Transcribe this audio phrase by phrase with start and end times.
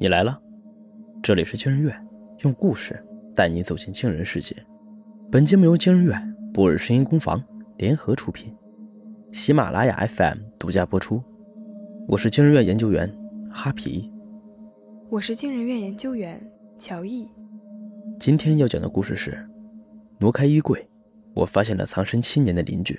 [0.00, 0.36] 你来了，
[1.22, 2.08] 这里是惊人院，
[2.40, 3.00] 用故事
[3.32, 4.54] 带你走进惊人世界。
[5.30, 7.40] 本节目由惊人院、博尔声音工坊
[7.78, 8.52] 联合出品，
[9.30, 11.22] 喜马拉雅 FM 独家播出。
[12.08, 13.08] 我是惊人院研究员
[13.52, 14.12] 哈皮，
[15.10, 16.44] 我是惊人院研究员
[16.76, 17.30] 乔毅。
[18.18, 19.48] 今天要讲的故事是：
[20.18, 20.84] 挪开衣柜，
[21.34, 22.98] 我发现了藏身七年的邻居。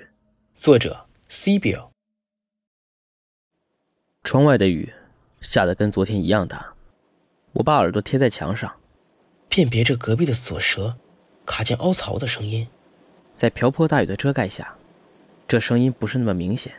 [0.54, 1.90] 作者 C 表。
[4.24, 4.90] 窗外的雨
[5.42, 6.72] 下得跟昨天一样大。
[7.56, 8.70] 我把耳朵贴在墙上，
[9.48, 10.94] 辨别着隔壁的锁舌
[11.46, 12.68] 卡进凹槽的声音。
[13.34, 14.76] 在瓢泼大雨的遮盖下，
[15.48, 16.74] 这声音不是那么明显，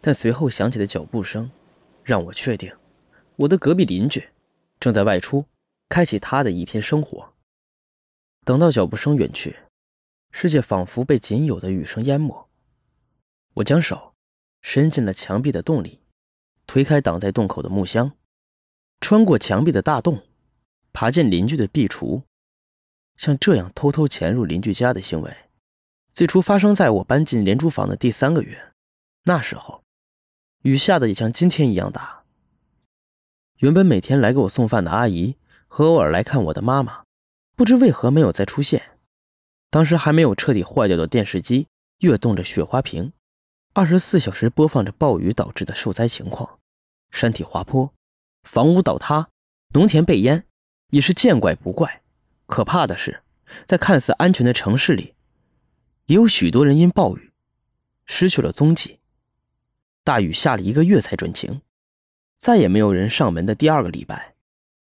[0.00, 1.48] 但随后响起的脚步声，
[2.02, 2.72] 让我确定，
[3.36, 4.28] 我的隔壁邻居
[4.80, 5.44] 正在外出，
[5.88, 7.32] 开启他的一天生活。
[8.44, 9.56] 等到脚步声远去，
[10.32, 12.48] 世界仿佛被仅有的雨声淹没。
[13.54, 14.14] 我将手
[14.62, 16.00] 伸进了墙壁的洞里，
[16.66, 18.10] 推开挡在洞口的木箱。
[19.00, 20.22] 穿过墙壁的大洞，
[20.92, 22.22] 爬进邻居的壁橱，
[23.16, 25.34] 像这样偷偷潜入邻居家的行为，
[26.12, 28.72] 最初发生在我搬进廉租房的第三个月。
[29.24, 29.82] 那时候，
[30.62, 32.24] 雨下的也像今天一样大。
[33.58, 35.36] 原本每天来给我送饭的阿姨
[35.66, 37.04] 和偶尔来看我的妈妈，
[37.56, 38.98] 不知为何没有再出现。
[39.70, 41.66] 当时还没有彻底坏掉的电视机
[41.98, 43.12] 跃动着雪花屏，
[43.74, 46.58] 二十四小时播放着暴雨导致的受灾情况，
[47.10, 47.92] 山体滑坡。
[48.48, 49.28] 房屋倒塌，
[49.74, 50.46] 农田被淹，
[50.88, 52.00] 已是见怪不怪。
[52.46, 53.22] 可怕的是，
[53.66, 55.12] 在看似安全的城市里，
[56.06, 57.30] 也有许多人因暴雨
[58.06, 59.00] 失去了踪迹。
[60.02, 61.60] 大雨下了一个月才转晴，
[62.38, 64.34] 再也没有人上门的第二个礼拜，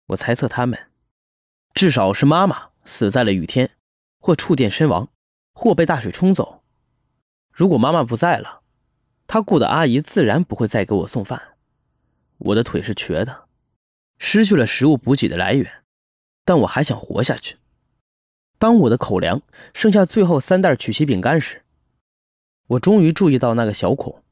[0.08, 0.78] 我猜测他们，
[1.72, 3.70] 至少是妈妈死在了雨天，
[4.18, 5.08] 或触电身亡，
[5.54, 6.62] 或被大水冲走。
[7.50, 8.60] 如果妈妈不在了，
[9.26, 11.56] 她雇的阿姨自然不会再给我送饭。
[12.36, 13.44] 我的腿是瘸的。
[14.26, 15.70] 失去了食物补给的来源，
[16.46, 17.58] 但我还想活下去。
[18.58, 19.42] 当我的口粮
[19.74, 21.62] 剩下最后三袋曲奇饼干时，
[22.68, 24.24] 我终于注意到那个小孔，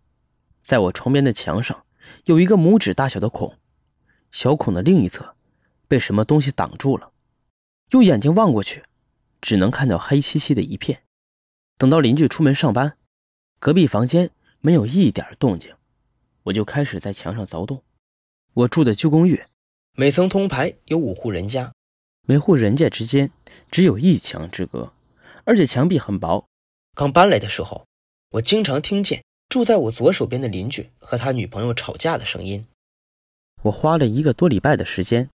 [0.63, 1.85] 在我床边的墙上
[2.25, 3.59] 有一个拇指大小的孔，
[4.33, 5.37] 小孔的另一侧
[5.87, 7.13] 被什么东西挡住了。
[7.91, 8.83] 用眼睛望过去，
[9.43, 11.03] 只能看到黑漆漆的一片。
[11.77, 12.97] 等到邻居出门上班，
[13.61, 14.31] 隔壁房间
[14.61, 15.71] 没有一点动静，
[16.45, 17.85] 我就开始在墙上凿洞。
[18.55, 19.45] 我住的旧公寓。
[19.95, 21.75] 每层通排有五户人家，
[22.27, 23.31] 每户人家之间
[23.71, 24.91] 只有一墙之隔，
[25.45, 26.47] 而且墙壁很薄。
[26.95, 27.85] 刚搬来的时候，
[28.31, 32.67] 我经常听见住在我左手边的邻居和他女朋友吵架的声音。
[33.65, 35.29] 我花了一个多礼拜的时间，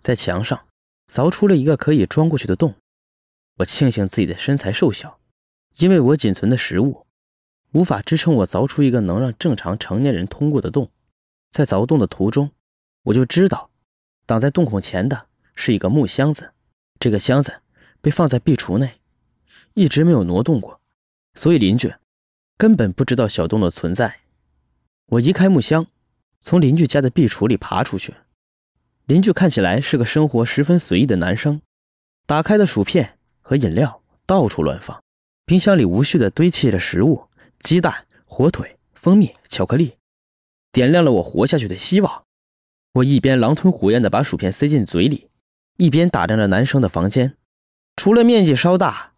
[0.00, 0.68] 在墙上
[1.12, 2.76] 凿出了一个可以钻过去的洞。
[3.56, 5.18] 我庆幸自己的身材瘦小，
[5.78, 7.04] 因为我仅存的食物
[7.72, 10.88] 无法支撑我凿出一个能让正常成年人通过的洞。
[11.50, 12.52] 在凿洞的途中，
[13.02, 13.67] 我就知道。
[14.28, 16.52] 挡在洞口前的是一个木箱子，
[17.00, 17.62] 这个箱子
[18.02, 19.00] 被放在壁橱内，
[19.72, 20.82] 一直没有挪动过，
[21.32, 21.90] 所以邻居
[22.58, 24.18] 根本不知道小洞的存在。
[25.12, 25.86] 我移开木箱，
[26.42, 28.12] 从邻居家的壁橱里爬出去。
[29.06, 31.62] 邻居看起来是个生活十分随意的男生，
[32.26, 35.02] 打开的薯片和饮料到处乱放，
[35.46, 37.26] 冰箱里无序地堆砌着食物：
[37.60, 39.96] 鸡蛋、火腿、蜂蜜、巧克力，
[40.70, 42.24] 点亮了我活下去的希望。
[42.98, 45.28] 我一边狼吞虎咽地把薯片塞进嘴里，
[45.76, 47.36] 一边打量着男生的房间。
[47.96, 49.12] 除了面积稍大，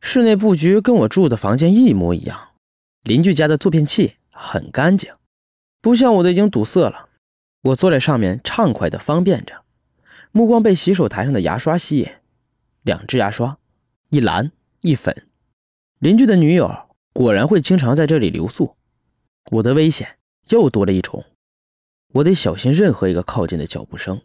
[0.00, 2.48] 室内布局跟我住的房间一模一样。
[3.02, 5.12] 邻居家的坐便器很干净，
[5.80, 7.08] 不像我的已经堵塞了。
[7.62, 9.64] 我坐在上面畅快地方便着，
[10.32, 12.08] 目光被洗手台上的牙刷吸引。
[12.82, 13.58] 两只牙刷，
[14.08, 14.50] 一蓝
[14.80, 15.26] 一粉。
[15.98, 18.76] 邻居的女友果然会经常在这里留宿。
[19.50, 20.16] 我的危险
[20.48, 21.22] 又多了一重。
[22.12, 24.20] 我得小心任何一个靠近的脚步声。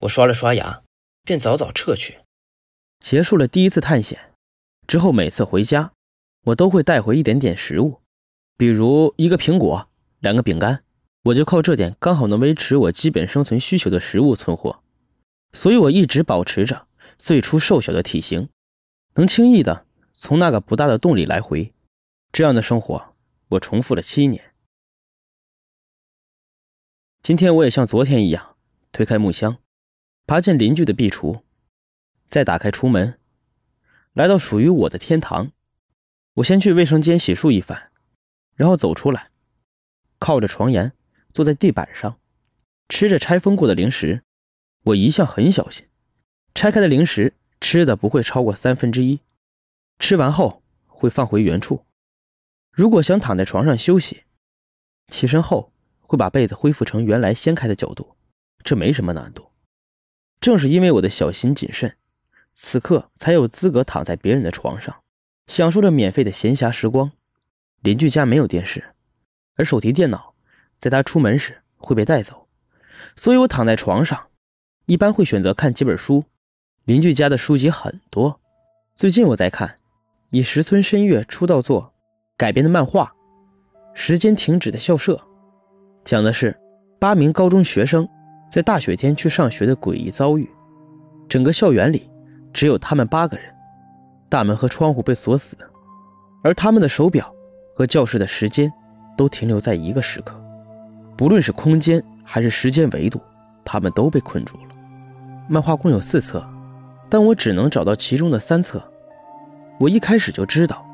[0.00, 0.82] 我刷了刷牙，
[1.22, 2.18] 便早早撤去。
[3.00, 4.34] 结束了第一次探险
[4.86, 5.92] 之后，每次回家，
[6.46, 8.00] 我都会带回一点点食物，
[8.56, 9.88] 比如一个苹果、
[10.20, 10.82] 两个饼干。
[11.24, 14.82] 我就靠这点刚好能维持我基本生存需求的食物存活，
[15.52, 18.50] 所以我一直保持着最初瘦小的体型，
[19.14, 21.72] 能轻易的从那个不大的洞里来回。
[22.30, 23.14] 这样的生活，
[23.48, 24.53] 我重复了七年。
[27.24, 28.54] 今天我也像昨天一样，
[28.92, 29.56] 推开木箱，
[30.26, 31.40] 爬进邻居的壁橱，
[32.28, 33.18] 再打开橱门，
[34.12, 35.50] 来到属于我的天堂。
[36.34, 37.90] 我先去卫生间洗漱一番，
[38.56, 39.30] 然后走出来，
[40.18, 40.92] 靠着床沿
[41.32, 42.20] 坐在地板上，
[42.90, 44.22] 吃着拆封过的零食。
[44.82, 45.88] 我一向很小心，
[46.54, 49.20] 拆开的零食吃的不会超过三分之一，
[49.98, 51.86] 吃完后会放回原处。
[52.70, 54.24] 如果想躺在床上休息，
[55.08, 55.70] 起身后。
[56.06, 58.14] 会把被子恢复成原来掀开的角度，
[58.62, 59.50] 这没什么难度。
[60.40, 61.96] 正是因为我的小心谨慎，
[62.52, 64.94] 此刻才有资格躺在别人的床上，
[65.46, 67.10] 享受着免费的闲暇时光。
[67.80, 68.94] 邻居家没有电视，
[69.56, 70.34] 而手提电脑
[70.78, 72.48] 在他出门时会被带走，
[73.16, 74.28] 所以我躺在床上，
[74.86, 76.24] 一般会选择看几本书。
[76.84, 78.40] 邻居家的书籍很多，
[78.94, 79.78] 最近我在看
[80.30, 81.94] 以石村深月出道作
[82.36, 83.14] 改编的漫画
[83.94, 85.14] 《时间停止的校舍》，
[86.04, 86.54] 讲的是
[86.98, 88.06] 八名高中学生
[88.50, 90.48] 在大雪天去上学的诡异遭遇。
[91.28, 92.10] 整个校园里
[92.52, 93.46] 只有他们八个人，
[94.28, 95.56] 大门和窗户被锁死，
[96.42, 97.34] 而他们的手表
[97.74, 98.70] 和教室的时间
[99.16, 100.38] 都停留在一个时刻，
[101.16, 103.20] 不论是空间还是时间维度，
[103.64, 104.74] 他们都被困住了。
[105.48, 106.46] 漫画共有四册。
[107.10, 108.82] 但我只能找到其中的三册。
[109.78, 110.84] 我一开始就知道，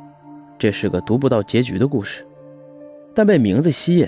[0.58, 2.26] 这是个读不到结局的故事，
[3.14, 4.06] 但被名字吸引，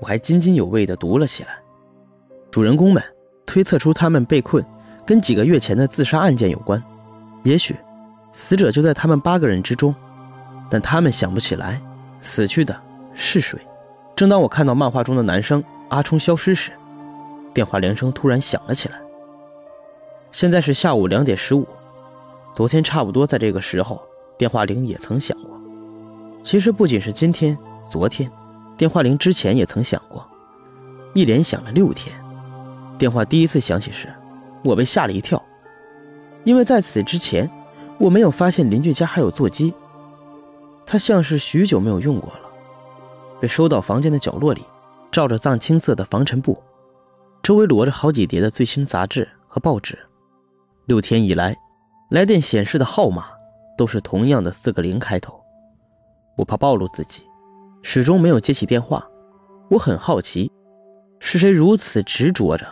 [0.00, 1.58] 我还津津有味地读了起来。
[2.50, 3.02] 主人公们
[3.44, 4.64] 推测出他们被困
[5.04, 6.82] 跟几个月前的自杀案件有关，
[7.42, 7.76] 也许
[8.32, 9.94] 死者就在他们八个人之中，
[10.70, 11.80] 但他们想不起来
[12.20, 12.78] 死去的
[13.14, 13.58] 是谁。
[14.14, 16.72] 正当我看到漫画中的男生阿冲消失时，
[17.52, 18.98] 电话铃声突然响了起来。
[20.32, 21.66] 现在是下午两点十五，
[22.54, 24.02] 昨天差不多在这个时候，
[24.38, 25.60] 电话铃也曾响过。
[26.42, 27.56] 其实不仅是今天、
[27.88, 28.30] 昨天，
[28.76, 30.26] 电话铃之前也曾响过，
[31.14, 32.14] 一连响了六天。
[32.98, 34.12] 电话第一次响起时，
[34.62, 35.42] 我被吓了一跳，
[36.44, 37.50] 因为在此之前，
[37.98, 39.72] 我没有发现邻居家还有座机，
[40.84, 42.40] 它像是许久没有用过了，
[43.40, 44.62] 被收到房间的角落里，
[45.10, 46.62] 罩着藏青色的防尘布，
[47.42, 49.98] 周围摞着好几叠的最新杂志和报纸。
[50.86, 51.56] 六天以来，
[52.10, 53.26] 来电显示的号码
[53.76, 55.38] 都是同样的四个零开头。
[56.36, 57.22] 我怕暴露自己，
[57.88, 59.08] 始终没有接起电话。
[59.70, 60.50] 我很好奇，
[61.20, 62.66] 是谁如此执着着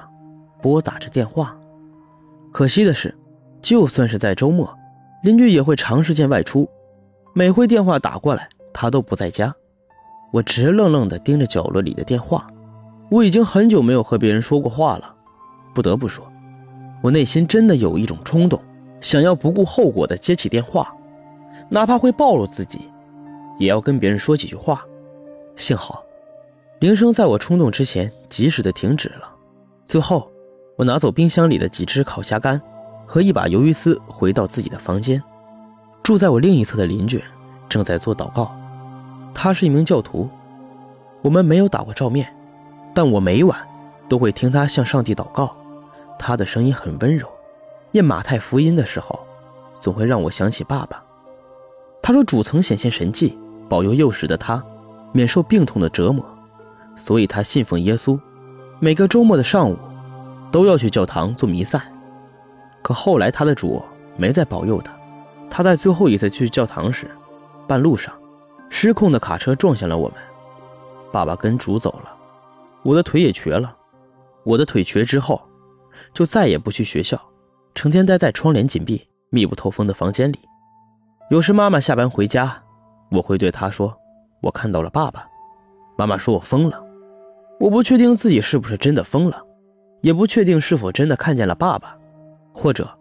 [0.61, 1.57] 拨打着电话？
[2.53, 3.17] 可惜的是，
[3.63, 4.69] 就算是在周末，
[5.23, 6.69] 邻居也会长时间外出，
[7.33, 9.55] 每回电话打过来，他都不在家。
[10.33, 12.45] 我直愣愣地盯着角落里的电话。
[13.09, 15.15] 我已经很久没有和别人说过话了，
[15.73, 16.27] 不得不说。
[17.03, 18.61] 我内心真的有一种冲动，
[19.01, 20.93] 想要不顾后果的接起电话，
[21.69, 22.81] 哪怕会暴露自己，
[23.61, 24.85] 也要跟别人说几句话。
[25.57, 26.05] 幸好，
[26.81, 29.31] 铃声在我冲动之前及时的停止了。
[29.87, 30.31] 最后，
[30.77, 32.61] 我拿走冰箱里的几只烤虾干
[33.07, 35.23] 和一把鱿鱼丝，回到自己的房间。
[36.03, 37.23] 住在我另一侧的邻居
[37.69, 38.55] 正在做祷告，
[39.33, 40.29] 他是一名教徒。
[41.23, 42.35] 我们没有打过照面，
[42.93, 43.59] 但我每晚
[44.09, 45.57] 都会听他向上帝祷告。
[46.19, 47.29] 他的声音很温柔，
[47.93, 49.19] 念马太福音的时候，
[49.81, 51.03] 总会让我想起爸爸。
[52.03, 54.63] 他说主曾显现神迹，保佑幼时的他
[55.15, 56.23] 免受病痛的折磨，
[56.97, 58.19] 所以他信奉耶稣，
[58.81, 59.79] 每个周末的上午
[60.51, 61.83] 都要去教堂做弥撒。
[62.83, 63.83] 可后来他的主
[64.17, 64.93] 没再保佑他，
[65.49, 67.09] 他在最后一次去教堂时，
[67.67, 68.13] 半路上
[68.69, 70.19] 失控的卡车撞向了我们，
[71.13, 72.13] 爸爸跟主走了，
[72.83, 73.75] 我的腿也瘸了，
[74.43, 75.41] 我的腿瘸之后。
[76.13, 77.17] 就再也不去学校，
[77.73, 79.01] 成天待在窗帘紧闭、
[79.31, 80.39] 密不透风的房间里。
[81.31, 82.61] 有时妈妈下班回家，
[83.13, 83.97] 我会对她说
[84.45, 85.29] ：“我看到了爸爸。”
[85.99, 86.85] 妈妈说我疯了。
[87.59, 89.45] 我不确定自己是不是真的疯了，
[90.03, 91.99] 也不确定是否真的看见了爸爸，
[92.53, 92.99] 或者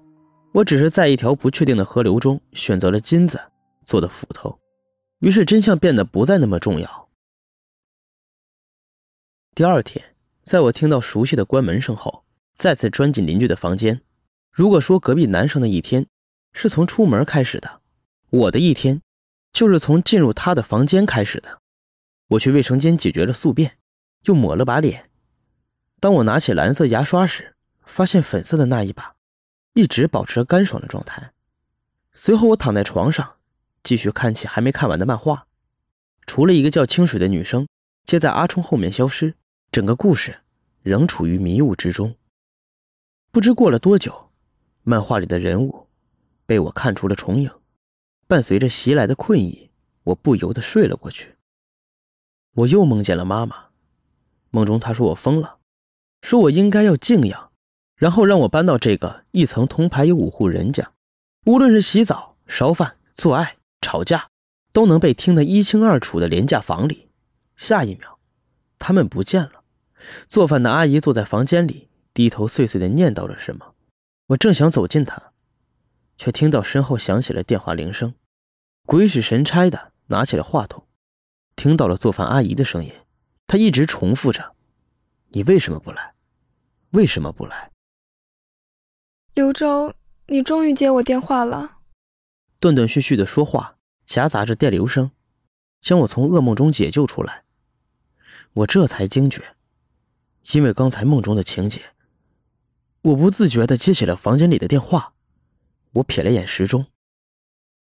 [0.54, 3.40] 我只是在一条不确定的河流中选择了金子
[3.84, 4.58] 做的斧头，
[5.20, 7.10] 于是真相变得不再那么重要。
[9.56, 10.04] 第二天，
[10.44, 12.24] 在我听到熟悉的关门声后。
[12.56, 14.00] 再次钻进邻居的房间。
[14.52, 16.06] 如果说隔壁男生的一天
[16.54, 17.82] 是从出门开始的，
[18.30, 19.02] 我的一天
[19.54, 21.62] 就是从进入他的房间开始的。
[22.28, 23.78] 我去卫生间解决了宿便，
[24.24, 25.10] 又抹了把脸。
[26.00, 27.56] 当我拿起蓝色牙刷时，
[27.86, 29.16] 发现粉色的那一把
[29.74, 31.32] 一直保持干爽的状态。
[32.12, 33.36] 随后，我躺在床上，
[33.84, 35.48] 继续看起还没看完的漫画。
[36.26, 37.68] 除了一个叫清水的女生
[38.04, 39.36] 接在阿冲后面消失，
[39.72, 40.40] 整个故事
[40.82, 42.16] 仍处于迷雾之中。
[43.32, 44.32] 不知过了多久，
[44.84, 45.88] 漫画里的人物
[46.46, 47.52] 被我看出了重影。
[48.28, 49.70] 伴随着袭来的困意，
[50.04, 51.36] 我不由得睡了过去。
[52.56, 53.68] 我又梦见了妈妈，
[54.52, 55.58] 梦中她说我疯了，
[56.22, 57.52] 说我应该要静养，
[57.96, 60.92] 然后让我搬到这个一层铜牌有五户人家，
[61.46, 64.30] 无论是洗澡、烧饭、做爱、吵架，
[64.72, 67.10] 都能被听得一清二楚的廉价房里。
[67.56, 68.20] 下一秒，
[68.80, 69.64] 他们不见了。
[70.28, 71.90] 做饭的阿姨坐在房间里。
[72.16, 73.74] 低头碎碎的念叨着什么，
[74.28, 75.33] 我正想走近她，
[76.18, 78.14] 却听到身后响起了电话铃声。
[78.86, 80.86] 鬼使神差的拿起了话筒，
[81.56, 82.92] 听到了做饭阿姨的声音，
[83.48, 84.56] 她一直重复着
[85.30, 86.14] ：“你为什么不来？
[86.92, 87.72] 为什么不来？
[89.34, 89.94] 刘周，
[90.28, 91.78] 你终于接我电话了。
[92.60, 95.12] 断断续续的说话，夹杂着电流声，
[95.80, 97.44] 将我从噩梦中解救出来。
[98.54, 99.56] 我这才惊觉，
[100.52, 101.82] 因为刚才梦中的情节，
[103.02, 105.14] 我不自觉的接起了房间里的电话。
[105.94, 106.88] 我瞥了眼时钟，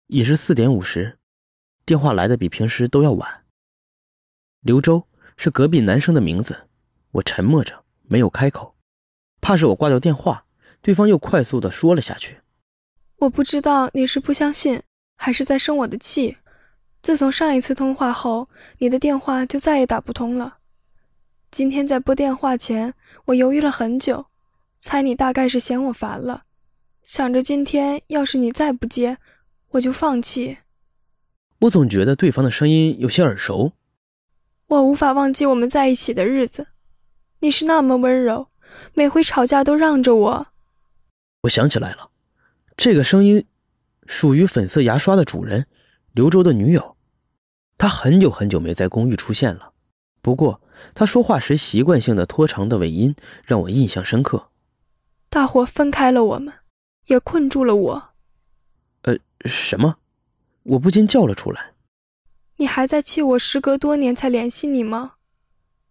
[0.09, 1.19] 已是四点五十，
[1.87, 3.45] 电话来的比平时都要晚。
[4.61, 6.69] 刘周是隔壁男生的名字，
[7.13, 8.75] 我沉默着没有开口，
[9.41, 10.45] 怕是我挂掉电话，
[10.83, 12.41] 对方又快速的说了下去。
[13.19, 14.83] 我不知道你是不相信，
[15.17, 16.37] 还是在生我的气。
[17.03, 18.49] 自从上一次通话后，
[18.79, 20.59] 你的电话就再也打不通了。
[21.51, 22.93] 今天在拨电话前，
[23.27, 24.27] 我犹豫了很久，
[24.79, 26.45] 猜你大概是嫌我烦了，
[27.11, 29.19] 想着今天要是你再不接，
[29.71, 30.59] 我就放弃。
[31.63, 33.73] 我总觉得对方的声音有些耳熟。
[34.69, 36.69] 我无法忘记我们在一起的日子，
[37.41, 38.47] 你是那么温柔，
[38.95, 40.47] 每回吵架都让着我。
[41.41, 42.13] 我想起来了。
[42.77, 43.45] 这个声音
[44.07, 45.67] 属于粉色牙刷的主人，
[46.13, 46.97] 刘周的女友。
[47.77, 49.73] 她很久很久没在公寓出现了，
[50.23, 50.63] 不过
[50.95, 54.51] 她说话时习惯性的拖长的尾音让我印象深刻。
[55.29, 56.55] 大伙分开了我们，
[57.11, 58.11] 也困住了我。
[59.03, 59.97] 呃，什么？
[60.63, 61.73] 我不禁叫了出来。
[62.57, 65.15] 你还在气我时隔多年才联系你吗？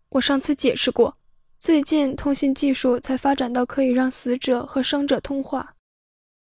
[0.10, 1.18] 我上次解释过，
[1.60, 5.76] 最近通信技术才发展到可以让死者和生者通话。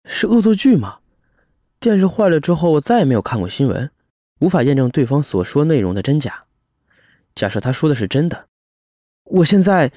[0.05, 1.01] 是恶作剧吗？
[1.81, 3.91] 电视坏了之后，我再也没有看过新闻，
[4.39, 6.45] 无法验证对方所说内容的真假。
[7.35, 8.47] 假设他说的是真的，
[9.25, 9.91] 我现在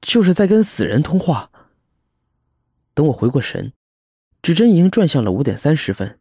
[0.00, 1.50] 就是在跟死人通话。
[2.96, 3.74] 等我回过神，
[4.40, 6.18] 指针已经转向了五点三十分，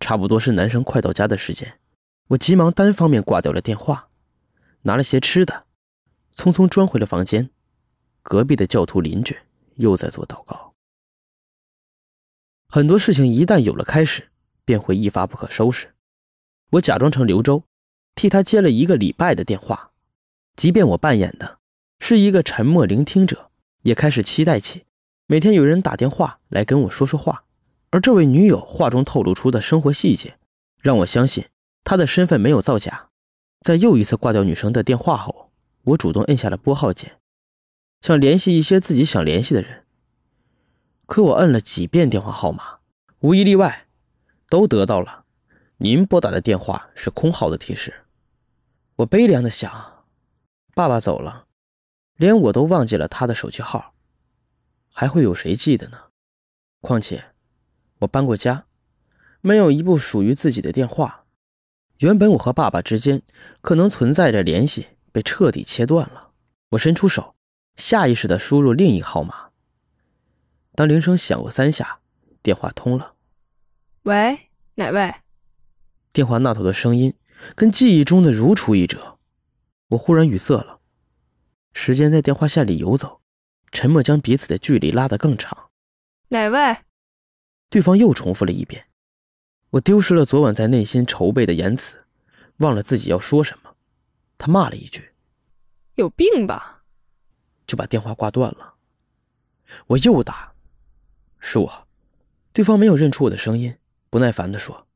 [0.00, 1.78] 差不多是男生快到家的时间。
[2.26, 4.08] 我急忙单方面挂掉了电话，
[4.82, 5.66] 拿了些吃的，
[6.34, 7.50] 匆匆钻回了房间。
[8.22, 9.38] 隔壁的教徒邻居
[9.76, 10.74] 又在做祷告。
[12.66, 14.32] 很多事情一旦有了开始，
[14.64, 15.94] 便会一发不可收拾。
[16.70, 17.62] 我假装成刘周，
[18.16, 19.92] 替他接了一个礼拜的电话，
[20.56, 21.60] 即便我扮演的
[22.00, 23.52] 是一个沉默聆听者，
[23.82, 24.86] 也开始期待起
[25.30, 27.44] 每天有人打电话来跟我说说话。
[27.90, 30.36] 而这位女友话中透露出的生活细节，
[30.80, 31.46] 让我相信
[31.84, 33.10] 她的身份没有造假。
[33.60, 35.52] 在又一次挂掉女生的电话后，
[35.84, 37.20] 我主动摁下了拨号键，
[38.00, 39.84] 想联系一些自己想联系的人。
[41.06, 42.78] 可我摁了几遍电话号码，
[43.20, 43.86] 无一例外，
[44.48, 45.26] 都得到了
[45.78, 47.94] “您拨打的电话是空号”的提示。
[48.96, 50.04] 我悲凉的想：
[50.74, 51.44] 爸爸走了，
[52.16, 53.94] 连我都忘记了他的手机号，
[54.92, 55.98] 还会有谁记得呢？
[56.80, 57.24] 况且，
[57.98, 58.66] 我搬过家，
[59.40, 61.26] 没有一部属于自己的电话。
[61.98, 63.22] 原本我和爸爸之间
[63.60, 66.30] 可能存在着联系，被彻底切断了。
[66.70, 67.34] 我伸出手，
[67.76, 69.50] 下意识地输入另一号码。
[70.74, 72.00] 当铃声响过三下，
[72.42, 73.14] 电话通了。
[74.04, 75.14] 喂，哪位？
[76.12, 77.14] 电话那头的声音
[77.54, 79.18] 跟记忆中的如出一辙。
[79.88, 80.80] 我忽然语塞了。
[81.74, 83.19] 时间在电话线里游走，
[83.72, 85.70] 沉默将彼此的距离拉得更长。
[86.28, 86.78] 哪位？
[87.68, 88.86] 对方又重复了一遍。
[89.70, 92.04] 我丢失了昨晚在内心筹备的言辞，
[92.58, 93.76] 忘了自己要说什么。
[94.36, 95.12] 他骂了一句
[95.94, 96.82] ：“有病吧？”
[97.66, 98.74] 就把电话挂断了。
[99.86, 100.52] 我又打。
[101.38, 101.86] 是我，
[102.52, 103.76] 对方没有认出我的声音，
[104.10, 104.86] 不耐烦地说：“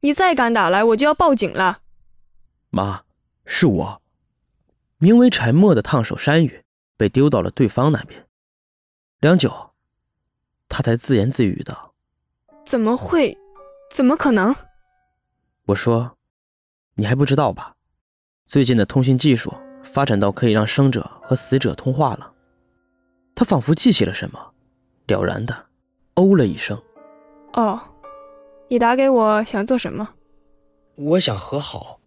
[0.00, 1.82] 你再敢打来，我就要报警了。”
[2.70, 3.04] 妈，
[3.44, 4.02] 是我。
[4.96, 6.61] 名为沉默的烫手山芋
[7.02, 8.28] 被丢到了对方那边。
[9.18, 9.72] 良久，
[10.68, 11.92] 他才自言自语道
[12.64, 13.36] ：“怎么会？
[13.90, 14.54] 怎么可能？”
[15.66, 16.16] 我说
[16.94, 17.74] ：“你还不知道吧？
[18.44, 22.32] 最近的通信技术发展到可以让生者和死者通话了。”
[23.34, 24.54] 他仿佛记起了什么。
[25.08, 25.66] 了然的，
[26.14, 26.80] 哦了一声。
[27.54, 27.80] 哦，
[28.68, 30.08] 你打给我想做什么？
[30.94, 31.98] 我想和好。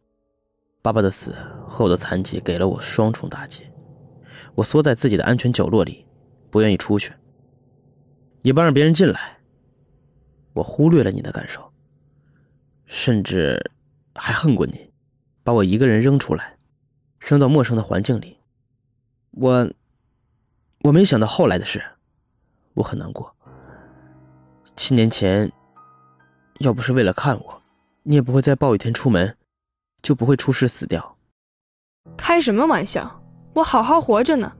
[0.82, 1.36] 爸爸的死
[1.68, 3.64] 和我的残疾给了我双重打击。
[4.56, 6.06] 我缩在自己的安全角落里，
[6.50, 7.14] 不愿意出去，
[8.42, 9.38] 也不让别人进来。
[10.54, 11.72] 我忽略了你的感受，
[12.86, 13.72] 甚至
[14.14, 14.90] 还恨过你，
[15.44, 16.58] 把我一个人扔出来，
[17.20, 18.38] 扔到陌生的环境里。
[19.32, 19.70] 我，
[20.84, 21.84] 我没想到后来的事。
[22.74, 23.36] 我很难过。
[24.78, 25.52] 七年前，
[26.60, 27.62] 要不是为了看我，
[28.04, 29.38] 你也不会在暴雨天出门，
[30.02, 31.18] 就不会出事死掉。
[32.16, 33.22] 开什么玩笑！
[33.56, 34.52] 我好好活着呢。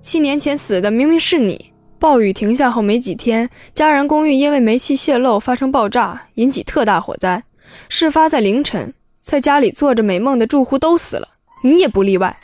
[0.00, 1.72] 七年前死的明明是你。
[2.00, 7.44] 暴雨停下后没几天，家人公寓因为煤气泄漏发生爆炸，引起特大火灾。
[7.90, 11.28] 事发在凌晨，在家里做着美梦的住户都死了，
[11.62, 12.40] 你也不例外。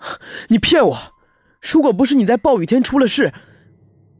[0.48, 0.98] 你骗我！
[1.62, 3.32] 如果不是你在暴雨天出了事，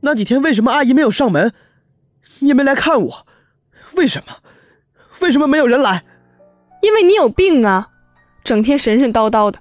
[0.00, 1.52] 那几天为什么阿姨没有上门？
[2.38, 3.26] 你也没来看我，
[3.96, 4.36] 为什么？
[5.20, 6.04] 为什么没有人来？
[6.82, 7.88] 因为你有病啊，
[8.44, 9.58] 整天神神叨叨的。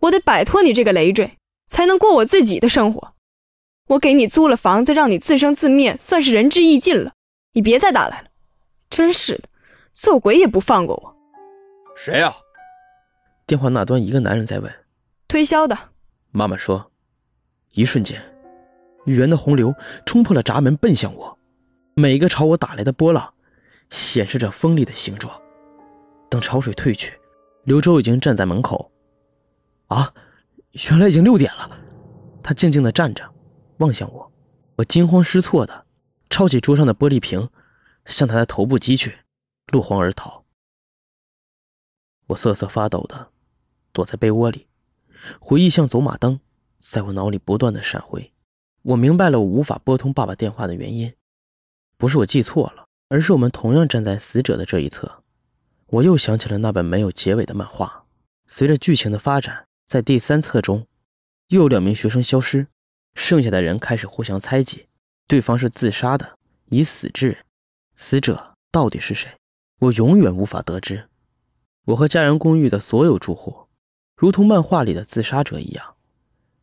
[0.00, 3.14] 我得摆脱你这个累赘，才能过我自己的生活。
[3.88, 7.12] 我给你租了房子，让你自生自灭，算是仁至义尽了。
[7.54, 8.28] 你别再打来了，
[8.90, 9.44] 真是的，
[9.92, 11.16] 做鬼也不放过我。
[11.96, 12.32] 谁呀？
[13.46, 14.72] 电话那端一个男人在问。
[15.26, 15.76] 推销的。
[16.30, 16.90] 妈妈说。
[17.72, 18.20] 一瞬间，
[19.04, 19.72] 语言的洪流
[20.04, 21.38] 冲破了闸门，奔向我。
[21.94, 23.34] 每一个朝我打来的波浪，
[23.90, 25.40] 显示着锋利的形状。
[26.28, 27.12] 等潮水退去，
[27.64, 28.90] 刘周已经站在门口。
[29.88, 30.14] 啊，
[30.88, 31.78] 原来已经六点了。
[32.42, 33.34] 他静静地站着，
[33.78, 34.32] 望向我。
[34.76, 35.86] 我惊慌失措地
[36.30, 37.50] 抄起桌上的玻璃瓶，
[38.06, 39.18] 向他的头部击去，
[39.72, 40.44] 落荒而逃。
[42.28, 43.30] 我瑟瑟发抖地
[43.92, 44.66] 躲在被窝里，
[45.40, 46.40] 回忆像走马灯。
[46.78, 48.32] 在我脑里不断的闪回，
[48.82, 51.12] 我明白了我无法拨通爸爸电话的原因，
[51.96, 55.24] 不是我记错了，而是我们同样站在死者的这一侧。
[55.86, 58.04] 我又想起了那本没有结尾的漫画，
[58.46, 60.86] 随着剧情的发展，在第三册中，
[61.46, 62.66] 又两名学生消失，
[63.14, 64.86] 剩下的人开始互相猜忌，
[65.26, 67.38] 对方是自杀的，以死之人，
[67.96, 69.30] 死者到底是谁？
[69.80, 71.08] 我永远无法得知。
[71.86, 73.68] 我和家人公寓的所有住户，
[74.14, 75.94] 如同漫画里的自杀者一样。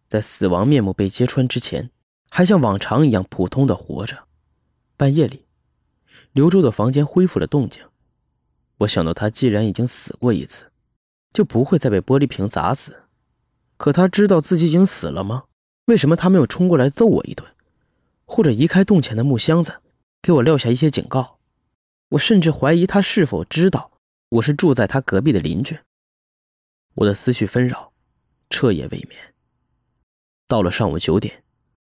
[0.08, 1.90] 在死亡面目被揭穿之前，
[2.30, 4.28] 还像往常一样普通的活着。
[4.96, 5.48] 半夜里，
[6.32, 7.84] 刘周的房间恢复了动静。
[8.78, 10.72] 我想到他既然已经死过一次，
[11.34, 13.02] 就不会再被玻璃瓶砸死。
[13.78, 15.46] 可他知道自己已经死了吗？
[15.86, 17.48] 为什么他没有冲过来揍我一顿，
[18.26, 19.82] 或者移开洞前的木箱子，
[20.22, 21.38] 给我撂下一些警告？
[22.10, 23.92] 我甚至怀疑他是否知道
[24.30, 25.80] 我是住在他隔壁的邻居。
[26.96, 27.92] 我的思绪纷扰，
[28.50, 29.34] 彻夜未眠。
[30.48, 31.44] 到了上午九点，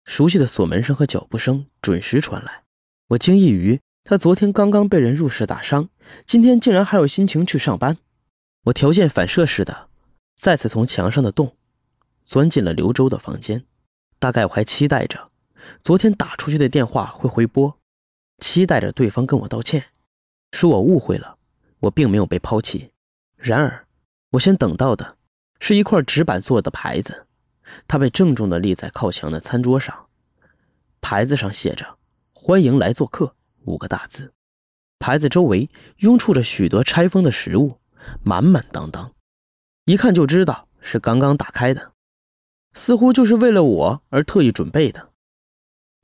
[0.05, 2.63] 熟悉的锁门声和脚步声准时传来。
[3.07, 5.89] 我惊异于他昨天刚刚被人入室打伤，
[6.25, 7.97] 今天竟然还有心情去上班。
[8.65, 9.89] 我条件反射似的，
[10.35, 11.55] 再次从墙上的洞
[12.23, 13.65] 钻进了刘周的房间。
[14.19, 15.29] 大概我还期待着
[15.81, 17.79] 昨天打出去的电话会回拨，
[18.39, 19.85] 期待着对方跟我道歉，
[20.51, 21.37] 说我误会了，
[21.79, 22.91] 我并没有被抛弃。
[23.35, 23.87] 然而，
[24.31, 25.17] 我先等到的
[25.59, 27.27] 是一块纸板做的牌子。
[27.87, 30.07] 他被郑重地立在靠墙的餐桌上，
[30.99, 31.97] 牌子上写着
[32.33, 34.33] “欢迎来做客”五个大字。
[34.99, 37.79] 牌子周围拥簇着许多拆封的食物，
[38.23, 39.13] 满满当当，
[39.85, 41.90] 一看就知道是刚刚打开的，
[42.73, 45.09] 似乎就是为了我而特意准备的。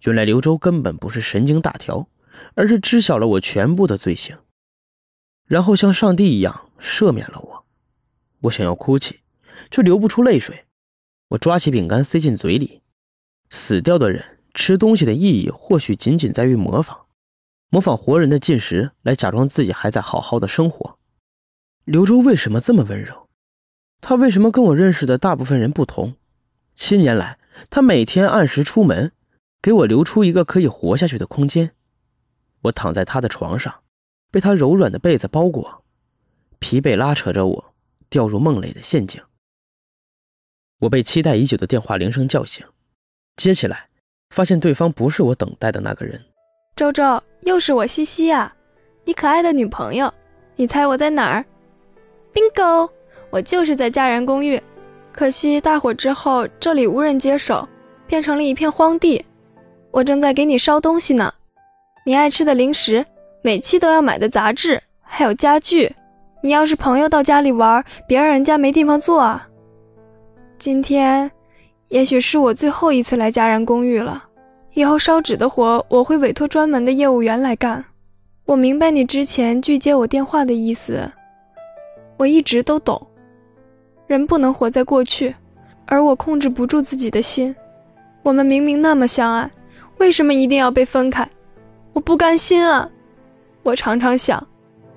[0.04, 2.08] 原来刘周根本不是神经大条，
[2.56, 4.38] 而是知晓了我全部的罪行，
[5.46, 7.66] 然后像上帝一样赦免了我。
[8.42, 9.22] 我想要哭泣，
[9.72, 10.66] 却流不出泪水。
[11.30, 12.82] 我抓起饼干塞进嘴里。
[13.50, 17.08] 死掉的人吃东西的意义或许仅仅在于模仿，
[17.70, 21.00] 模仿活人的进食来假装自己还在好好的生活。
[21.86, 23.28] 刘周为什么这么温柔？
[24.00, 26.16] 他为什么跟我认识的大部分人不同？
[26.78, 27.40] 七年来，
[27.72, 29.12] 他每天按时出门，
[29.64, 31.72] 给我留出一个可以活下去的空间。
[32.62, 33.82] 我躺在他的床上，
[34.30, 35.84] 被他柔软的被子包裹，
[36.60, 37.74] 疲惫拉扯着我
[38.10, 39.20] 掉入梦里的陷阱。
[40.82, 42.64] 我被期待已久的电话铃声叫醒，
[43.38, 43.90] 接起来，
[44.30, 46.24] 发现对方不是我等待的那个人。
[46.76, 48.56] 周周，又是我西西啊，
[49.04, 50.14] 你可爱的女朋友。
[50.56, 51.44] 你猜我在哪儿
[52.34, 52.88] ？bingo，
[53.32, 54.62] 我就是在佳人公寓。
[55.18, 57.68] 可惜大火之后，这里无人接手，
[58.06, 59.26] 变成了一片荒地。
[59.90, 61.34] 我正在给你烧东西呢，
[62.06, 63.04] 你爱吃的零食，
[63.42, 65.92] 每期都要买的杂志，还有家具。
[66.44, 69.50] 你要是朋友到家里玩，别让人家没地方坐啊。
[70.60, 71.32] 今天，
[71.88, 74.24] 也许是我最后一次来家然公寓了。
[74.74, 77.84] 以后烧纸的活，我会委托专门的业务员来干。
[78.46, 81.12] 我明白你之前拒接我电话的意思，
[82.18, 83.02] 我一直都懂。
[84.08, 85.36] 人不能活在过去，
[85.86, 87.56] 而我控制不住自己的心。
[88.24, 89.52] 我们明明那么相爱，
[89.98, 91.30] 为什么一定要被分开？
[91.94, 92.90] 我不甘心啊！
[93.64, 94.46] 我常常想，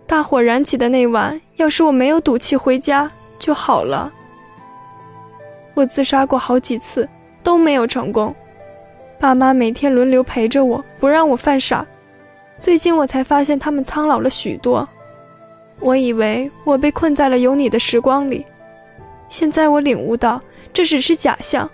[0.06, 4.12] 大火燃起的那晚，要是我没有赌气回家就好了。
[5.74, 7.08] 我自杀过好几次，
[7.42, 8.34] 都没有成功。
[9.18, 11.84] 爸妈每天轮流陪着我，不让我犯傻。
[12.58, 14.88] 最近我才发现他们苍老了许多。
[15.78, 18.44] 我以为我被困在了有你的时光里，
[19.30, 20.38] 现在我领悟到
[20.72, 21.70] 这只是假象。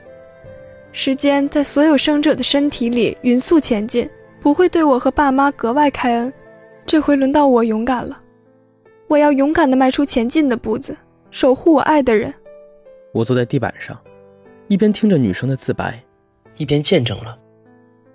[0.93, 4.09] 时间在所有生者的身体里匀速前进，
[4.41, 6.33] 不会对我和爸妈格外开恩。
[6.87, 8.23] 这回轮到我勇敢了，
[9.09, 10.97] 我要勇敢地迈出前进的步子，
[11.31, 12.33] 守护我爱的人。
[13.13, 14.01] 我坐在地板上，
[14.69, 16.01] 一边听着女生的自白，
[16.57, 17.39] 一边见证了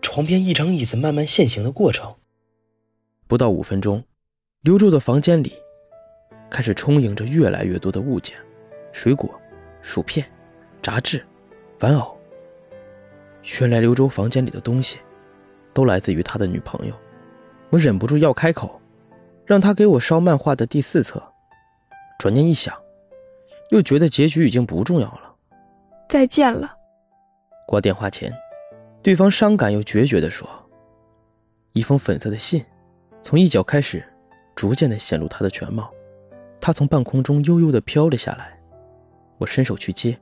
[0.02, 2.12] 床边一张椅子慢慢现形的过程。
[3.28, 4.04] 不到五分钟，
[4.62, 5.54] 刘柱的房间里
[6.50, 8.36] 开始充盈着越来越多的物件：
[8.92, 9.30] 水果、
[9.82, 10.26] 薯片、
[10.82, 11.26] 杂志、
[11.80, 12.18] 玩偶。
[13.60, 15.00] 原来刘周房间里的东西
[15.74, 16.94] 都来自于他的女朋友。
[17.70, 18.80] 我忍不住要开口，
[19.46, 21.22] 让他给我烧漫画的第四册。
[22.20, 22.76] 转念一想，
[23.70, 25.34] 又觉得结局已经不重要了。
[26.08, 26.78] 再见了。
[27.66, 28.32] 挂电话前，
[29.02, 30.48] 对方伤感又决绝地说
[31.74, 32.64] ：“一封粉色的信。”
[33.24, 34.04] 从一角开始，
[34.56, 35.92] 逐渐的显露他的全貌。
[36.60, 38.60] 他从半空中悠悠的飘了下来，
[39.42, 40.16] 我伸手去接，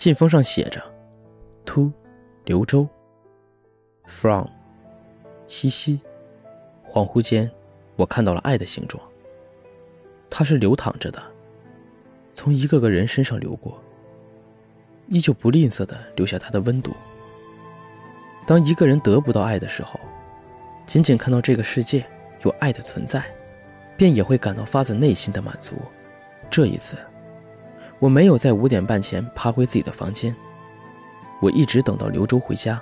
[0.00, 0.82] 信封上写着
[1.64, 1.92] ：“To，
[2.44, 2.88] 刘周。
[4.04, 4.48] From，
[5.46, 6.00] 西西。”
[6.90, 7.48] 恍惚间，
[7.94, 9.00] 我看到了爱的形状。
[10.28, 11.22] 它是流淌着的，
[12.34, 13.80] 从一个个人身上流过，
[15.06, 16.90] 依旧不吝啬的留下它的温度。
[18.44, 20.00] 当一个人得不到爱的时候，
[20.84, 22.04] 仅仅看到这个世界。
[22.42, 23.24] 有爱的存在，
[23.96, 25.76] 便也会感到发自内心的满足。
[26.50, 26.96] 这一次，
[28.04, 30.36] 我没有在五点半前爬回自己的房间，
[31.40, 32.78] 我一直等到刘周回家，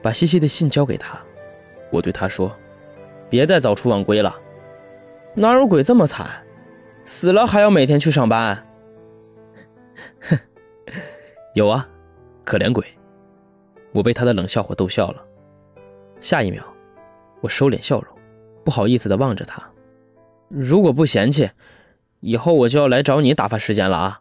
[0.00, 1.20] 把西西的信交给他。
[1.92, 2.50] 我对他说
[3.28, 4.34] ：“别再早出晚归了，
[5.34, 6.26] 哪有鬼这么惨，
[7.04, 8.66] 死了还要每天去上班？”
[10.30, 10.38] 哼，
[11.52, 11.86] 有啊，
[12.42, 12.86] 可怜鬼！
[13.92, 15.22] 我被他的冷笑话逗笑了。
[16.22, 16.64] 下一秒，
[17.42, 18.16] 我收敛笑容。
[18.64, 19.62] 不好意思的望着他，
[20.48, 21.50] 如果不嫌弃，
[22.20, 24.20] 以后我就要来找你打发时间了啊。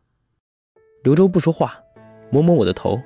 [1.04, 1.80] 刘周不说话，
[2.30, 3.02] 摸摸我的头，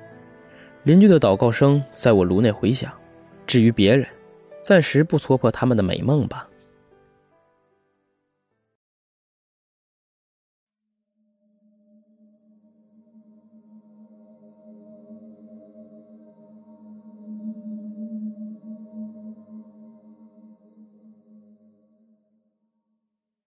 [0.82, 2.92] 邻居的祷告声在我颅内回响。
[3.46, 4.06] 至于别人，
[4.62, 6.48] 暂时不戳破他们的美梦吧。